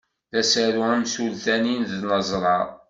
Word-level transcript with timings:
D 0.31 0.33
asaru 0.41 0.83
amsultan 0.95 1.63
i 1.73 1.75
d-neẓra. 1.89 2.57